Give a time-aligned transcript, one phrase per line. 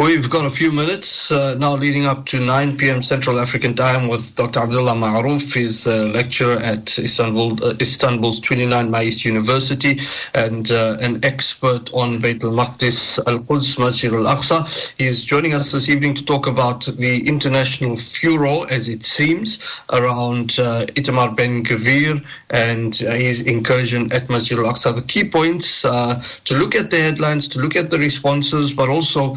[0.00, 3.02] We've got a few minutes uh, now leading up to 9 p.m.
[3.02, 4.60] Central African time with Dr.
[4.60, 5.44] Abdullah Ma'ruf.
[5.52, 10.00] He's a lecturer at Istanbul, uh, Istanbul's 29 Mayis University
[10.32, 14.64] and uh, an expert on Bayt al-Maqdis, Al-Quds, Masjid al-Aqsa.
[14.96, 19.58] He's joining us this evening to talk about the international furor, as it seems,
[19.92, 24.96] around uh, Itamar Ben Gvir and uh, his incursion at Masjid al-Aqsa.
[24.96, 28.88] The key points uh, to look at the headlines, to look at the responses, but
[28.88, 29.36] also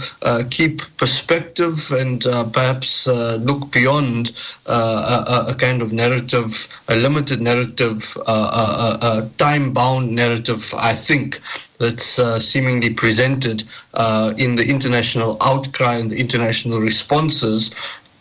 [0.56, 4.32] keep perspective and uh, perhaps uh, look beyond
[4.66, 6.50] uh, a, a, kind of narrative,
[6.88, 11.36] a limited narrative, a, time-bound narrative, I think,
[11.80, 17.72] that's uh, seemingly presented uh, in the international outcry and the international responses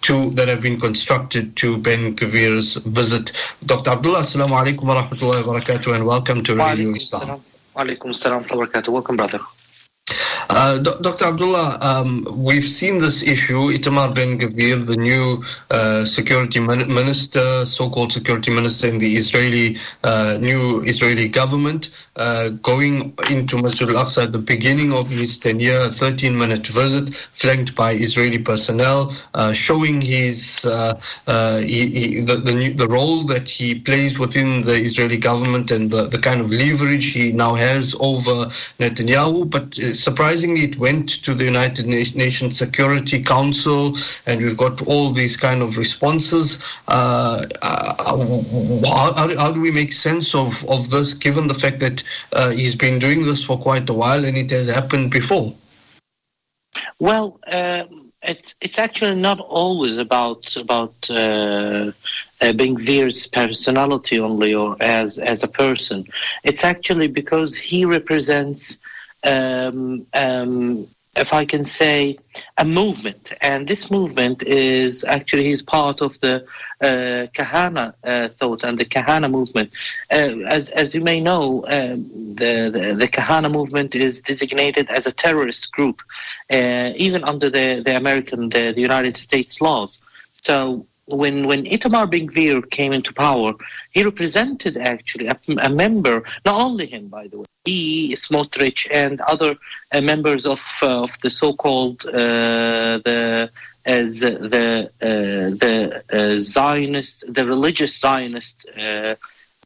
[0.02, 3.30] to, that have been constructed to Ben Gvir's visit.
[3.66, 3.90] Dr.
[3.90, 7.42] Abdullah, assalamu alaikum wa rahmatullahi wa barakatuh and welcome to Radio Islam.
[7.74, 8.88] Wa alaikum assalam wa barakatuh.
[8.88, 9.38] Welcome, brother.
[10.08, 11.26] Uh, Dr.
[11.26, 13.70] Abdullah, um, we've seen this issue.
[13.70, 15.38] Itamar Ben Gvir, the new
[15.70, 21.86] uh, security minister, so-called security minister in the Israeli uh, new Israeli government,
[22.16, 27.92] uh, going into Masjid al-Aqsa at the beginning of his tenure, 13-minute visit, flanked by
[27.94, 30.94] Israeli personnel, uh, showing his uh,
[31.60, 35.90] he, he, the, the, new, the, role that he plays within the Israeli government and
[35.90, 38.50] the, the kind of leverage he now has over
[38.80, 45.14] Netanyahu, but surprisingly, it went to the United Nations Security Council, and we've got all
[45.14, 46.58] these kind of responses.
[46.88, 47.94] Uh, uh,
[48.84, 52.76] how, how, do we make sense of, of this, given the fact that uh, he's
[52.76, 55.54] been doing this for quite a while and it has happened before?
[56.98, 61.90] Well, um, it's it's actually not always about about uh,
[62.40, 66.04] uh, Ben Gvir's personality only or as as a person.
[66.44, 68.78] It's actually because he represents
[69.24, 72.18] um, um, if I can say,
[72.56, 73.32] a movement.
[73.42, 76.44] And this movement is actually he's part of the
[76.80, 79.70] uh, Kahana uh, thought and the Kahana movement.
[80.10, 85.04] Uh, as, as you may know, um, the, the, the Kahana movement is designated as
[85.06, 86.00] a terrorist group,
[86.50, 89.98] uh, even under the, the American, the, the United States laws.
[90.32, 93.52] So when when Itamar Ben Gvir came into power,
[93.90, 99.20] he represented actually a, a, member, not only him, by the way, he, Smotrich, and
[99.22, 99.54] other
[99.92, 103.50] uh, members of uh, of the so-called uh, the
[103.84, 109.14] as the uh, the uh, Zionist, the religious Zionist uh,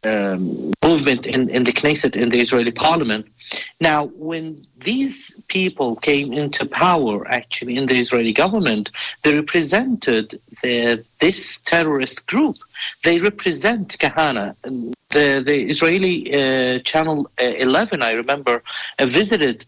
[0.06, 3.26] um, movement in, in the Knesset, in the Israeli parliament.
[3.80, 8.90] Now, when these people came into power, actually, in the Israeli government,
[9.22, 12.56] they represented the, this terrorist group.
[13.04, 14.56] They represent Kahana.
[15.10, 18.62] The, the Israeli uh, Channel uh, 11, I remember,
[18.98, 19.64] uh, visited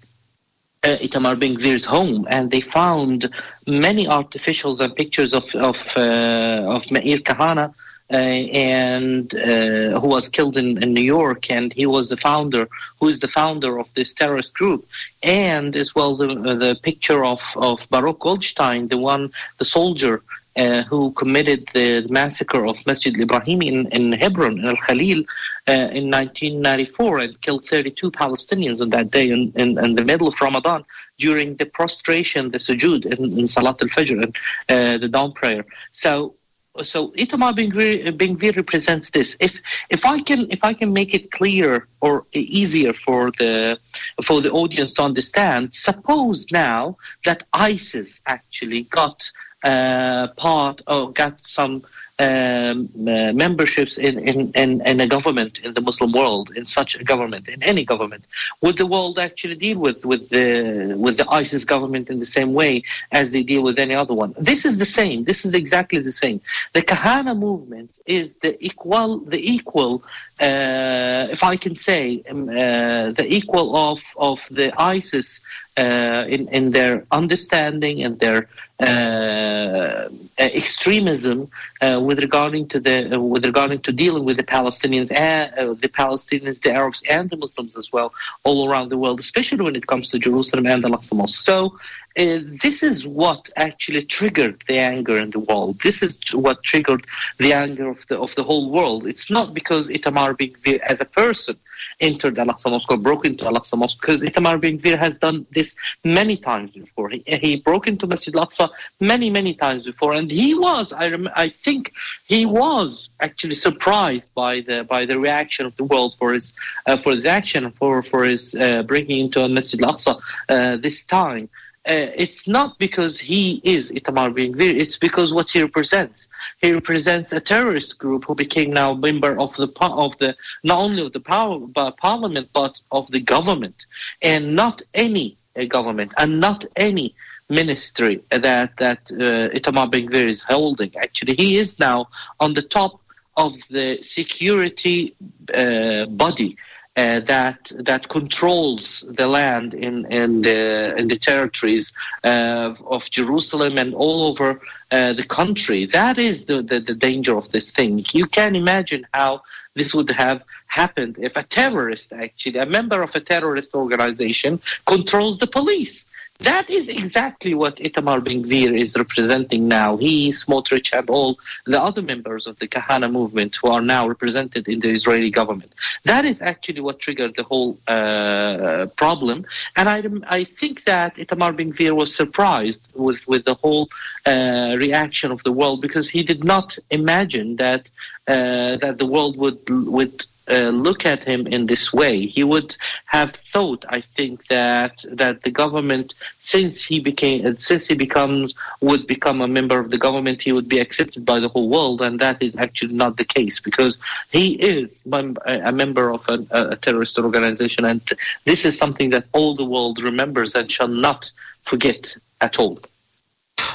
[0.84, 3.28] uh, Itamar Ben Gvir's home, and they found
[3.66, 7.74] many artificials and pictures of of, uh, of Meir Kahana,
[8.10, 12.68] uh, and uh, who was killed in, in New York, and he was the founder,
[13.00, 14.84] who is the founder of this terrorist group,
[15.22, 20.22] and as well the the picture of of Baruch Goldstein, the one, the soldier
[20.58, 25.22] uh, who committed the massacre of Masjid Ibrahim in, in Hebron, in Al Khalil,
[25.68, 30.26] uh, in 1994 and killed 32 Palestinians on that day in, in, in, the middle
[30.26, 30.84] of Ramadan
[31.18, 34.36] during the prostration, the sujood in, in Salat al Fajr and
[34.68, 35.64] uh, the dawn prayer.
[35.92, 36.34] So
[36.82, 39.36] so Itamar Ben Gvir represents this.
[39.40, 39.52] If
[39.90, 43.78] if I can if I can make it clear or easier for the
[44.26, 49.16] for the audience to understand, suppose now that ISIS actually got
[49.64, 51.82] uh, part or got some
[52.20, 56.96] um, uh, memberships in, in, in, in, a government in the Muslim world, in such
[57.00, 58.24] a government, in any government,
[58.60, 62.54] would the world actually deal with, with the with the ISIS government in the same
[62.54, 64.34] way as they deal with any other one?
[64.40, 65.24] This is the same.
[65.24, 66.40] This is exactly the same.
[66.74, 70.02] The Kahana movement is the equal the equal,
[70.40, 75.40] uh, if I can say, um, uh, the equal of of the ISIS
[75.78, 78.48] uh, in in their understanding and their
[78.80, 80.08] uh,
[80.38, 85.52] extremism uh, with regarding to the uh, with regarding to dealing with the Palestinians and
[85.54, 88.12] uh, the Palestinians, the Arabs, and the Muslims as well,
[88.44, 91.44] all around the world, especially when it comes to Jerusalem and the Al-Aqsa Mosque.
[91.44, 91.76] So.
[92.18, 95.78] Uh, this is what actually triggered the anger in the world.
[95.84, 97.06] This is what triggered
[97.38, 99.06] the anger of the of the whole world.
[99.06, 101.56] It's not because Itamar Ben Gvir as a person
[102.00, 105.72] entered Al-Aqsa Mosque or broke into Al-Aqsa Mosque, because Itamar Ben Gvir has done this
[106.04, 107.08] many times before.
[107.10, 108.68] He, he broke into Masjid Al-Aqsa
[109.00, 111.92] many, many times before, and he was, I, rem- I think,
[112.26, 116.52] he was actually surprised by the by the reaction of the world for his
[116.86, 121.48] uh, for his action for for his uh, breaking into Masjid Al-Aqsa uh, this time.
[121.88, 126.28] Uh, it's not because he is Itamar Ben Gvir, it's because what he represents.
[126.60, 131.06] He represents a terrorist group who became now member of the of the not only
[131.06, 133.76] of the power, but parliament but of the government,
[134.20, 137.14] and not any uh, government and not any
[137.48, 140.94] ministry that that uh, Itamar Ben Gvir is holding.
[140.96, 142.06] Actually, he is now
[142.38, 143.00] on the top
[143.38, 145.14] of the security
[145.54, 146.54] uh, body
[146.98, 151.92] uh, that that controls the land in in the in the territories
[152.24, 154.60] uh, of Jerusalem and all over
[154.90, 155.88] uh, the country.
[155.92, 158.04] That is the, the, the danger of this thing.
[158.12, 159.42] You can imagine how
[159.76, 165.38] this would have happened if a terrorist, actually a member of a terrorist organization, controls
[165.38, 166.04] the police.
[166.40, 169.96] That is exactly what Itamar Ben Gvir is representing now.
[169.96, 171.36] He, Smotrich, and all
[171.66, 175.74] the other members of the Kahana movement who are now represented in the Israeli government.
[176.04, 179.46] That is actually what triggered the whole uh, problem.
[179.74, 183.88] And I, I think that Itamar Ben Gvir was surprised with, with the whole
[184.24, 187.88] uh, reaction of the world because he did not imagine that
[188.28, 192.26] uh, that the world would would uh, look at him in this way.
[192.26, 192.74] He would
[193.06, 199.06] have thought, I think, that that the government, since he became, since he becomes would
[199.06, 202.18] become a member of the government, he would be accepted by the whole world, and
[202.20, 203.96] that is actually not the case because
[204.30, 208.00] he is a member of a, a terrorist organization, and
[208.46, 211.24] this is something that all the world remembers and shall not
[211.68, 212.06] forget
[212.40, 212.78] at all.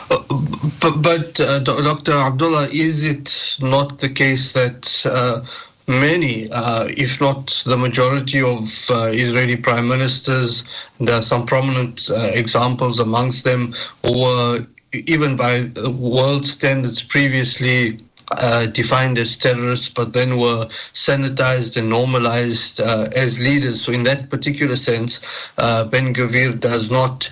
[0.09, 0.17] Uh,
[0.81, 2.13] but, but uh, Dr.
[2.13, 3.29] Abdullah, is it
[3.59, 5.41] not the case that uh,
[5.87, 10.63] many, uh, if not the majority of uh, Israeli prime ministers.
[10.99, 14.59] There are some prominent uh, examples amongst them who were,
[14.93, 15.67] even by
[15.99, 17.99] world standards, previously
[18.31, 20.67] uh, defined as terrorists, but then were
[21.07, 23.83] sanitized and normalized uh, as leaders.
[23.85, 25.19] So, in that particular sense,
[25.57, 27.23] uh, Ben Gvir does not,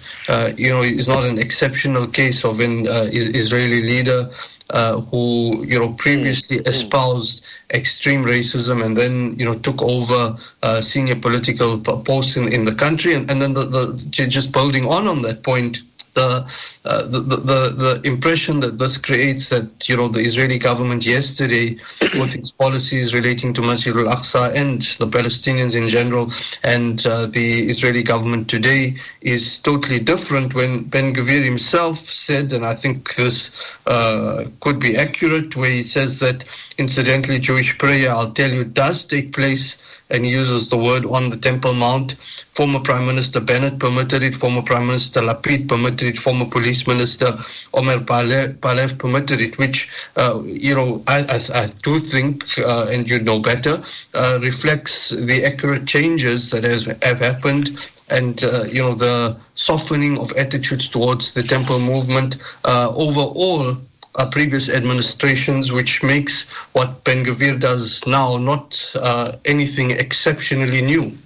[0.57, 4.29] you know, is not an exceptional case of an Israeli leader
[4.71, 6.67] uh, who you know previously mm.
[6.67, 7.41] espoused
[7.73, 12.75] extreme racism and then you know took over uh, senior political posts in, in the
[12.75, 15.77] country and, and then the, the, just building on on that point
[16.13, 16.45] the,
[16.83, 21.77] uh, the, the, the impression that this creates that you know the Israeli government yesterday
[22.19, 26.31] with its policies relating to Masjid al-Aqsa and the Palestinians in general
[26.63, 31.97] and uh, the Israeli government today is totally different when Ben Gvir himself
[32.27, 33.51] said and I think this
[33.85, 36.43] uh, could be accurate where he says that
[36.77, 39.77] incidentally Jewish prayer I'll tell you does take place
[40.11, 42.13] and uses the word on the Temple Mount.
[42.55, 47.31] Former Prime Minister Bennett permitted it, former Prime Minister Lapid permitted it, former Police Minister
[47.73, 49.87] Omer Barlev permitted it, which,
[50.17, 55.15] uh, you know, I, I, I do think, uh, and you know better, uh, reflects
[55.15, 57.69] the accurate changes that has, have happened
[58.09, 62.35] and uh, you know the softening of attitudes towards the temple movement
[62.65, 63.77] uh, overall
[64.15, 71.17] uh, previous administrations, which makes what Ben Gvir does now not uh, anything exceptionally new.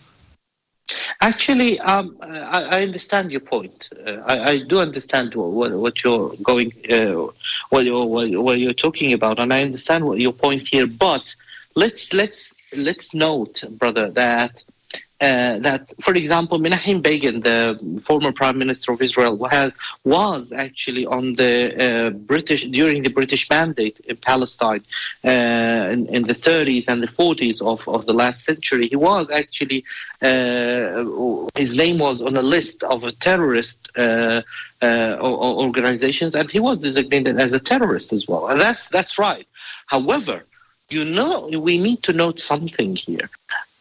[1.21, 3.89] Actually, um, I, I, understand your point.
[4.05, 7.31] Uh, I, I, do understand what, what you're going, uh,
[7.69, 10.85] what, you're, what, you're talking about, and I understand what your point here.
[10.85, 11.21] But
[11.75, 14.63] let's let's let's note, brother, that
[15.21, 19.71] uh, that, for example, Menachem Begin, the former prime minister of Israel, has,
[20.03, 21.53] was actually on the
[21.85, 24.83] uh, British during the British mandate in Palestine
[25.23, 28.87] uh, in, in, the 30s and the 40s of, of the last century.
[28.89, 29.85] He was actually
[30.21, 31.05] uh,
[31.55, 34.41] his name was on a list of terrorist uh,
[34.81, 38.47] uh, organizations, and he was designated as a terrorist as well.
[38.47, 39.47] And that's that's right.
[39.87, 40.43] However,
[40.89, 43.29] you know, we need to note something here.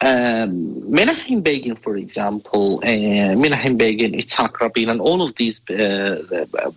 [0.04, 5.74] Um, Menachem Begin, for example, uh, Menachem Begin, Itzhak Rabin, and all of these uh,
[5.74, 6.70] uh,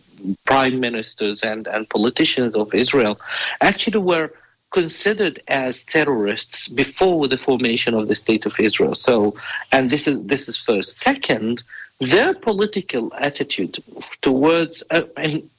[0.46, 3.20] prime ministers and, and politicians of Israel
[3.60, 4.32] actually were
[4.72, 8.94] considered as terrorists before the formation of the state of Israel.
[8.94, 9.34] So,
[9.74, 10.98] and this is this is first.
[11.00, 11.64] Second,
[12.00, 13.76] their political attitude
[14.22, 15.02] towards, uh,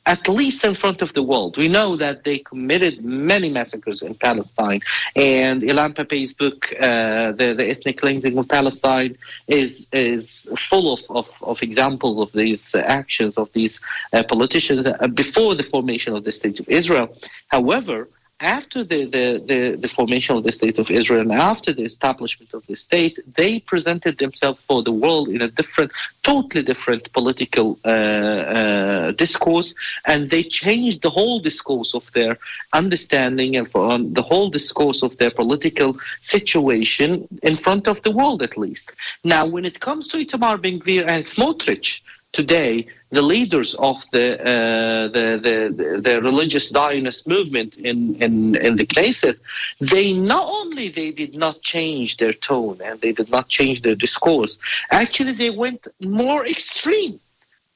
[0.06, 4.14] at least in front of the world, we know that they committed many massacres in
[4.14, 4.80] Palestine.
[5.16, 9.18] And Ilan Pappé's book, uh, the, the Ethnic Cleansing of Palestine,
[9.48, 13.78] is is full of, of, of examples of these actions of these
[14.12, 17.08] uh, politicians uh, before the formation of the State of Israel.
[17.48, 18.08] However,
[18.40, 22.54] after the, the, the, the, formation of the State of Israel and after the establishment
[22.54, 25.90] of the state, they presented themselves for the world in a different,
[26.22, 29.74] totally different political uh, uh, discourse,
[30.06, 32.38] and they changed the whole discourse of their
[32.72, 38.42] understanding and um, the whole discourse of their political situation in front of the world,
[38.42, 38.92] at least.
[39.24, 41.86] Now, when it comes to Itamar Ben Gvir and Smotrich,
[42.32, 48.76] today the leaders of the uh, the, the, the religious Zionist movement in, in in
[48.76, 49.36] the Knesset,
[49.80, 53.94] they not only they did not change their tone and they did not change their
[53.94, 54.58] discourse,
[54.90, 57.20] actually they went more extreme.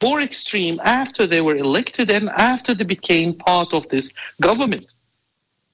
[0.03, 4.87] More extreme after they were elected and after they became part of this government.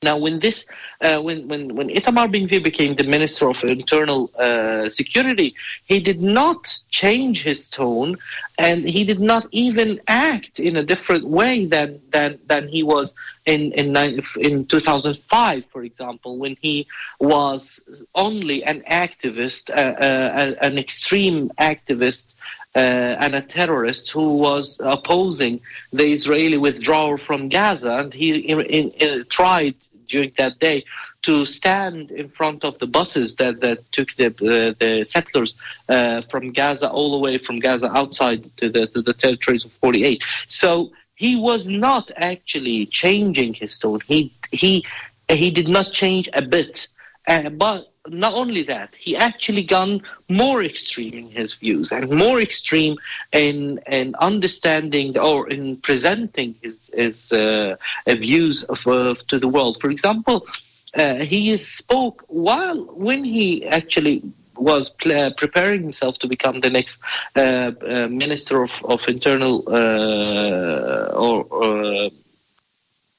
[0.00, 0.64] Now, when this,
[1.00, 5.54] uh, when when when Itamar Ben-Gvir became the Minister of Internal uh, Security,
[5.87, 6.58] he did not
[6.90, 8.16] change his tone,
[8.59, 13.15] and he did not even act in a different way than than than he was
[13.47, 13.97] in in
[14.37, 16.87] in 2005, for example, when he
[17.21, 17.81] was
[18.15, 22.35] only an activist, uh, uh an extreme activist
[22.75, 22.79] uh,
[23.21, 25.61] and a terrorist who was opposing
[25.93, 29.77] the Israeli withdrawal from Gaza, and he tried
[30.09, 30.85] during that day
[31.25, 35.55] to stand in front of the buses that, that took the, uh, the settlers
[35.88, 39.71] uh, from Gaza all the way from Gaza outside to the, to the territories of
[39.81, 40.21] 48.
[40.49, 44.00] So he was not actually changing his tone.
[44.07, 44.85] He he
[45.29, 46.79] he did not change a bit.
[47.27, 52.41] Uh, but not only that, he actually gone more extreme in his views and more
[52.41, 52.97] extreme
[53.33, 59.79] in in understanding or in presenting his his uh, views of, to the world.
[59.81, 60.47] For example,
[60.95, 64.23] uh, he spoke while when he actually
[64.57, 66.97] was pl- preparing himself to become the next
[67.37, 72.11] uh, uh, minister of, of internal uh, or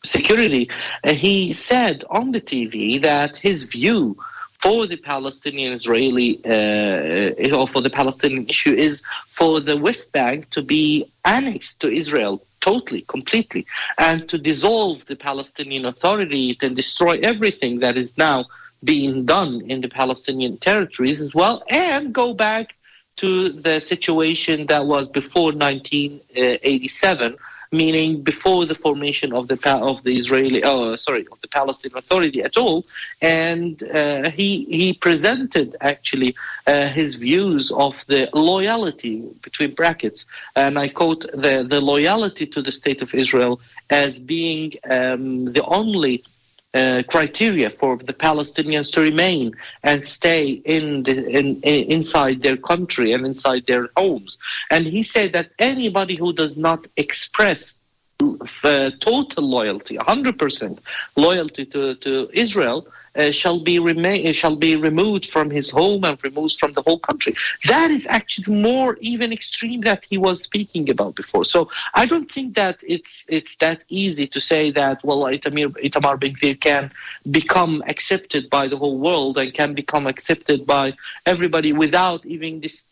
[0.03, 0.69] security,
[1.03, 4.15] he said on the TV that his view
[4.61, 9.01] for the Palestinian-Israeli uh, or for the Palestinian issue is
[9.37, 13.65] for the West Bank to be annexed to Israel totally, completely,
[13.97, 18.45] and to dissolve the Palestinian Authority and destroy everything that is now
[18.83, 22.67] being done in the Palestinian territories as well, and go back
[23.17, 27.37] to the situation that was before 1987
[27.71, 32.41] meaning before the formation of the of the Israeli, oh, sorry, of the Palestinian Authority
[32.41, 32.85] at all.
[33.21, 36.35] And uh, he he presented actually
[36.67, 42.61] uh, his views of the loyalty between brackets, and I quote the the loyalty to
[42.61, 43.59] the state of Israel
[43.89, 46.23] as being um, the only
[46.73, 49.51] uh, criteria for the Palestinians to remain
[49.83, 54.37] and stay in, the, in, in, inside their country and inside their homes.
[54.69, 57.73] And he said that anybody who does not express
[58.63, 60.79] uh, total loyalty, 100%
[61.15, 66.03] loyalty to, to Israel, uh, shall be remain uh, shall be removed from his home
[66.03, 67.35] and removed from the whole country.
[67.67, 71.43] That is actually more even extreme that he was speaking about before.
[71.43, 76.19] So I don't think that it's it's that easy to say that well Itamar, Itamar
[76.19, 76.91] Ben-Gvir can
[77.31, 80.93] become accepted by the whole world and can become accepted by
[81.25, 82.83] everybody without even this,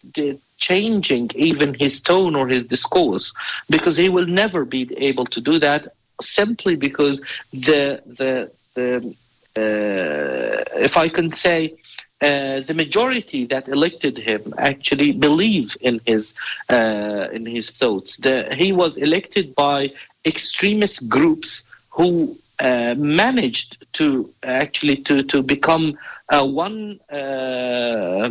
[0.58, 3.34] changing even his tone or his discourse
[3.70, 9.16] because he will never be able to do that simply because the the the
[9.58, 11.74] uh, if I can say,
[12.22, 16.34] uh, the majority that elected him actually believe in his
[16.70, 18.20] uh, in his thoughts.
[18.22, 19.88] The, he was elected by
[20.26, 25.98] extremist groups who uh, managed to actually to to become
[26.30, 28.30] uh, one uh,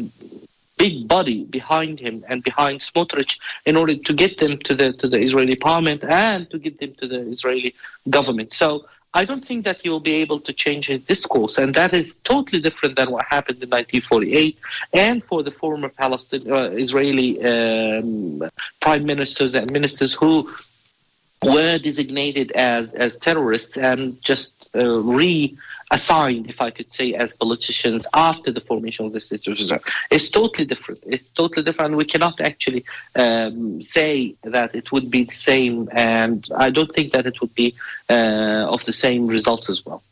[0.76, 3.32] big body behind him and behind Smotrich
[3.64, 6.94] in order to get them to the to the Israeli parliament and to get them
[7.00, 7.74] to the Israeli
[8.10, 8.52] government.
[8.52, 11.94] So I don't think that he will be able to change his discourse, and that
[11.94, 14.58] is totally different than what happened in 1948
[14.92, 18.42] and for the former Palestinian uh, Israeli um,
[18.82, 20.52] prime ministers and ministers who
[21.42, 24.80] were designated as, as terrorists and just uh,
[25.90, 29.80] reassigned, if I could say, as politicians after the formation of of Israel.
[30.10, 31.00] It's totally different.
[31.06, 31.96] It's totally different.
[31.96, 37.12] We cannot actually um, say that it would be the same, and I don't think
[37.12, 37.74] that it would be
[38.10, 40.02] uh, of the same results as well.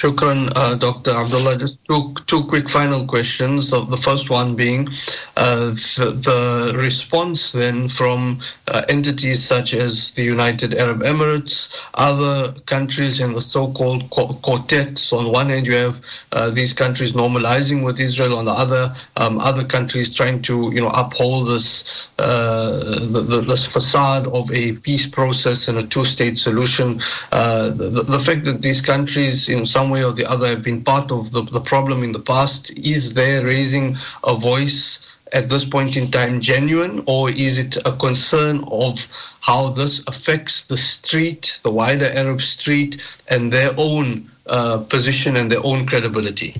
[0.00, 1.10] Shukran, uh, Dr.
[1.10, 1.58] Abdullah.
[1.58, 3.68] Just two, two quick final questions.
[3.70, 4.88] So the first one being
[5.36, 11.52] uh, the, the, response then from uh, entities such as the United Arab Emirates,
[11.94, 14.98] other countries in the so-called quartet.
[14.98, 15.94] So on one hand, you have
[16.32, 18.38] uh, these countries normalizing with Israel.
[18.38, 21.84] On the other, um, other countries trying to you know uphold this
[22.18, 27.00] uh, the, the, this facade of a peace process and a two-state solution.
[27.32, 30.84] Uh, the, the fact that these countries in some way or the other have been
[30.84, 32.72] part of the, the problem in the past.
[32.76, 34.98] Is there raising a voice
[35.32, 38.96] at this point in time genuine, or is it a concern of
[39.40, 45.50] how this affects the street, the wider Arab street, and their own uh, position and
[45.50, 46.54] their own credibility?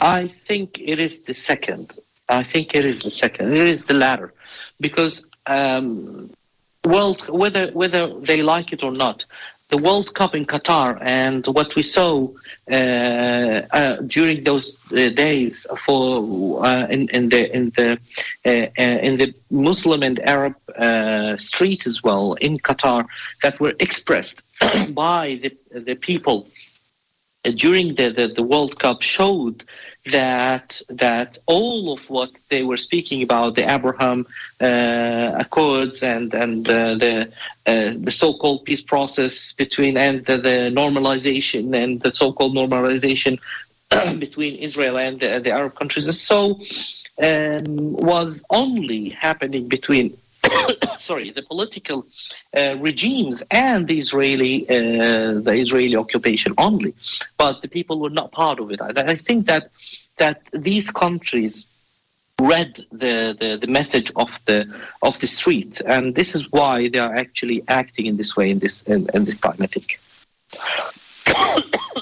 [0.00, 1.92] I think it is the second.
[2.28, 3.54] I think it is the second.
[3.54, 4.32] It is the latter.
[4.80, 6.30] Because um,
[6.86, 9.22] World, whether whether they like it or not,
[9.70, 12.28] the World Cup in Qatar and what we saw
[12.70, 17.98] uh, uh, during those uh, days for uh, in, in, the in the
[18.44, 20.54] uh, uh, in the Muslim and Arab
[21.38, 23.06] street as well in Qatar
[23.42, 24.42] that were expressed
[24.94, 26.46] by the the people
[27.42, 29.64] during the, the, the World Cup showed
[30.06, 34.26] that that all of what they were speaking about the Abraham
[34.60, 37.28] uh, Accords and and uh, the
[37.66, 43.38] uh, the so-called peace process between and the, the normalization and the so-called normalization
[44.20, 46.08] between Israel and the, the Arab countries.
[46.26, 46.58] So
[47.22, 50.16] um, was only happening between
[51.00, 52.06] sorry, the political
[52.56, 56.94] uh, regimes and the Israeli uh, the Israeli occupation only,
[57.36, 58.80] but the people were not part of it.
[58.80, 59.70] I, think that
[60.18, 61.66] that these countries
[62.40, 64.64] read the, the, the, message of the
[65.02, 68.58] of the street, and this is why they are actually acting in this way in
[68.58, 69.58] this in, in this time.
[69.60, 69.98] I think.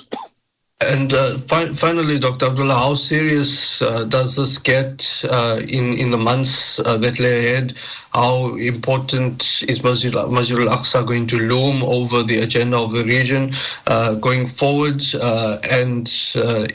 [0.81, 2.47] And uh, fi- finally, Dr.
[2.47, 6.55] Abdullah, how serious uh, does this get uh, in in the months
[6.85, 7.75] uh, that lay ahead?
[8.13, 13.55] How important is Masjid, Masjid al-Aqsa going to loom over the agenda of the region
[13.89, 15.03] uh, going forward?
[15.15, 16.09] Uh, and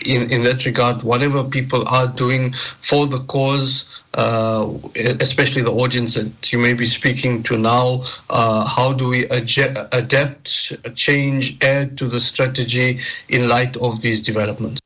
[0.03, 2.53] in in that regard, whatever people are doing
[2.89, 4.73] for the cause uh,
[5.21, 10.49] especially the audience that you may be speaking to now, uh, how do we adapt,
[10.95, 14.79] change, add to the strategy in light of these developments?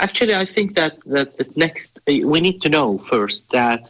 [0.00, 3.88] Actually, I think that, that the next, we need to know first that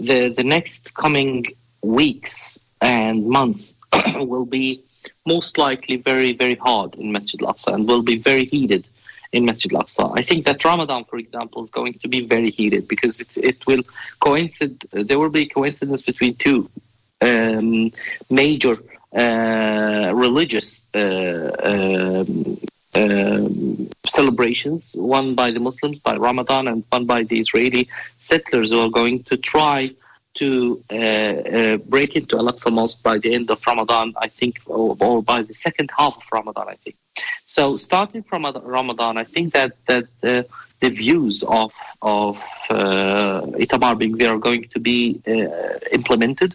[0.00, 1.44] the, the next coming
[1.82, 3.74] weeks and months
[4.16, 4.82] will be
[5.26, 8.86] most likely very, very hard in Masjid al-Aqsa and will be very heated
[9.34, 10.04] in Masjid Al-Aqsa.
[10.20, 13.58] I think that Ramadan, for example, is going to be very heated because it, it
[13.66, 13.82] will
[14.22, 16.70] coincide, there will be coincidence between two
[17.20, 17.90] um,
[18.30, 18.76] major
[19.22, 22.60] uh, religious uh, um,
[22.94, 27.88] um, celebrations, one by the Muslims, by Ramadan, and one by the Israeli
[28.28, 29.90] settlers who are going to try
[30.38, 34.96] to uh, uh, break into Al-Aqsa Mosque by the end of Ramadan, I think, or,
[35.00, 36.96] or, by the second half of Ramadan, I think.
[37.46, 40.42] So starting from Ramadan, I think that that uh,
[40.80, 41.70] the views of
[42.02, 42.36] of
[42.70, 46.54] uh, Itamar being there are going to be uh, implemented,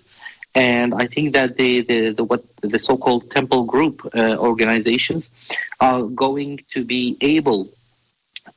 [0.55, 5.29] and I think that the the, the what the so-called temple group uh, organizations
[5.79, 7.69] are going to be able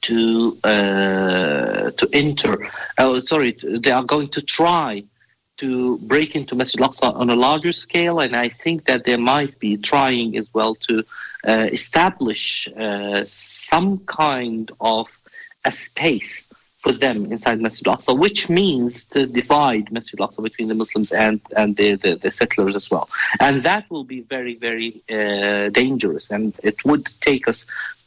[0.08, 2.68] to uh, to enter.
[2.98, 5.04] Oh, sorry, they are going to try
[5.62, 9.58] to break into Masjid al-Aqsa on a larger scale, and I think that they might
[9.60, 10.94] be trying as well to
[11.46, 13.22] uh, establish uh,
[13.70, 15.06] some kind of
[15.64, 16.32] a space
[16.82, 21.40] for them inside Masjid al-Aqsa, which means to divide Masjid al-Aqsa between the Muslims and,
[21.56, 23.08] and the, the, the settlers as well.
[23.38, 27.64] And that will be very, very uh, dangerous, and it would take us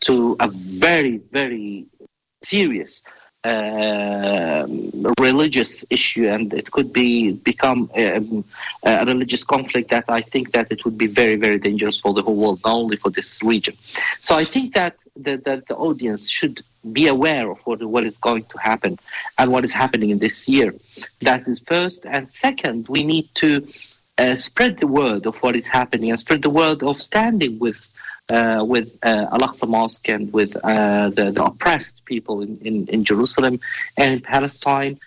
[0.08, 0.50] to a
[0.88, 1.86] very, very
[2.44, 3.02] serious
[3.46, 4.66] uh,
[5.20, 8.44] religious issue, and it could be become um,
[8.84, 12.24] a religious conflict that I think that it would be very, very dangerous for the
[12.24, 13.78] whole world, not only for this region.
[14.24, 18.16] So I think that the, that the audience should be aware of what, what is
[18.18, 18.98] going to happen
[19.38, 20.74] and what is happening in this year.
[21.22, 23.66] That is first, and second, we need to
[24.18, 27.76] uh, spread the word of what is happening and spread the word of standing with
[28.30, 33.60] with uh, Al-Aqsa Mosque and with uh, the, the, oppressed people in, in, in, Jerusalem
[33.98, 35.00] and in Palestine,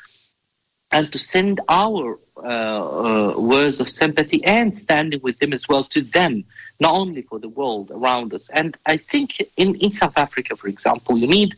[0.92, 5.86] and to send our uh, uh, words of sympathy and standing with them as well
[5.92, 6.44] to them,
[6.80, 8.46] not only for the world around us.
[8.52, 11.54] And I think in, in South Africa, for example, you need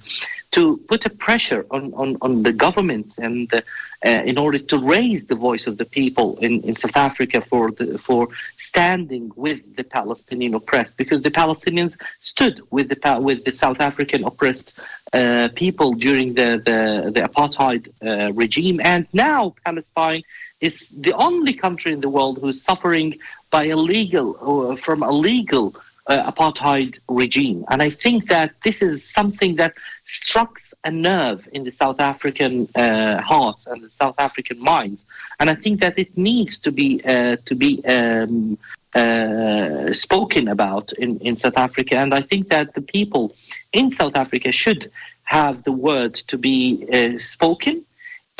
[0.52, 3.60] to put a pressure on, on, on the government and uh,
[4.02, 7.98] in order to raise the voice of the people in, in South Africa for the,
[8.06, 8.28] for
[8.68, 14.24] standing with the Palestinian oppressed because the Palestinians stood with the with the South African
[14.24, 14.72] oppressed
[15.12, 20.22] uh, people during the the, the apartheid uh, regime and now Palestine
[20.60, 23.18] is the only country in the world who's suffering
[23.50, 25.74] by or from a legal
[26.06, 27.64] uh, apartheid regime.
[27.68, 29.74] And I think that this is something that
[30.06, 35.00] struck a nerve in the South African uh, hearts and the South African minds.
[35.38, 38.58] And I think that it needs to be uh, to be um,
[38.94, 41.96] uh, spoken about in, in South Africa.
[41.96, 43.34] And I think that the people
[43.72, 44.90] in South Africa should
[45.24, 47.84] have the word to be uh, spoken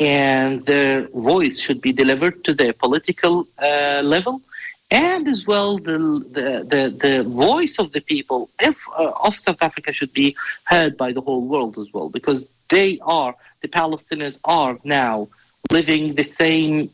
[0.01, 4.41] and their voice should be delivered to the political uh, level
[4.89, 5.97] and as well the,
[6.33, 10.35] the, the, the, voice of the people if, uh, of South Africa should be
[10.65, 15.27] heard by the whole world as well because they are, the Palestinians are now
[15.69, 16.89] living the same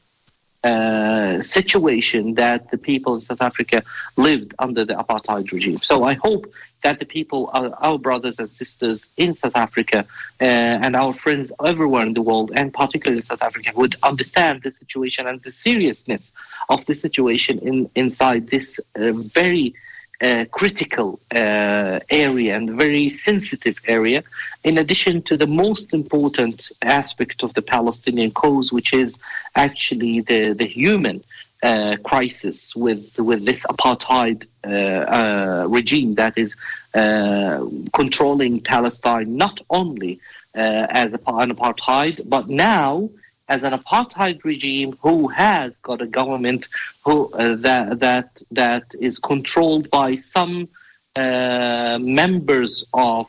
[0.67, 3.83] uh, situation that the people in South Africa
[4.17, 5.79] lived under the apartheid regime.
[5.83, 6.43] So I hope
[6.83, 9.99] that the people, our, our brothers and sisters in South Africa
[10.41, 10.43] uh,
[10.85, 14.71] and our friends everywhere in the world, and particularly in South Africa, would understand the
[14.81, 16.23] situation and the seriousness
[16.69, 19.73] of the situation in, inside this uh, very
[20.21, 24.23] uh, critical uh, area and very sensitive area,
[24.63, 29.13] in addition to the most important aspect of the Palestinian cause, which is
[29.55, 31.23] actually the, the human
[31.63, 36.55] uh, crisis with with this apartheid uh, uh, regime that is
[36.93, 40.19] uh, controlling Palestine not only
[40.53, 43.09] as an apartheid, but now
[43.49, 46.65] as an apartheid regime who has got a government
[47.03, 50.67] who uh, that that that is controlled by some
[51.15, 53.25] uh, members of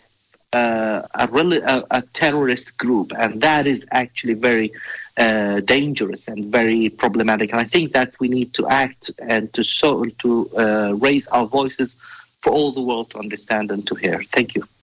[0.52, 4.72] uh, a, a, a, terrorist group, and that is actually very
[5.18, 7.50] uh, dangerous and very problematic.
[7.50, 11.46] And I think that we need to act and to so to uh, raise our
[11.46, 11.94] voices
[12.42, 14.22] for all the world to understand and to hear.
[14.32, 14.68] Thank you.